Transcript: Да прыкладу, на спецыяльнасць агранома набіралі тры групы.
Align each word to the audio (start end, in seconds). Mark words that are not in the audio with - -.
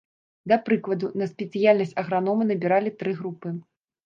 Да 0.51 0.55
прыкладу, 0.69 1.09
на 1.23 1.27
спецыяльнасць 1.33 1.93
агранома 2.03 2.49
набіралі 2.53 2.95
тры 3.03 3.15
групы. 3.23 3.55